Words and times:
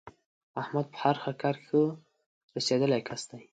احمد 0.61 0.85
په 0.93 0.97
هر 1.03 1.15
کار 1.41 1.55
کې 1.61 1.65
ښه 1.69 1.81
رسېدلی 2.55 3.01
کس 3.07 3.21
دی. 3.29 3.41